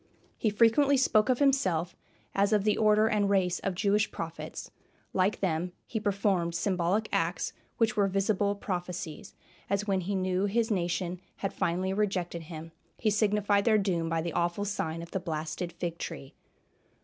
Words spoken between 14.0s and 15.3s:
by the awful sign of the